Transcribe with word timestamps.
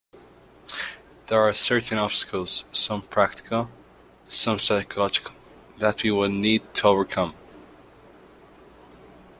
There 1.27 1.39
are 1.41 1.53
certain 1.53 1.99
obstacles, 1.99 2.65
some 2.71 3.03
practical, 3.03 3.69
some 4.23 4.57
psychological, 4.57 5.31
that 5.77 6.01
we 6.01 6.09
would 6.09 6.31
need 6.31 6.73
to 6.73 6.87
overcome. 6.87 7.35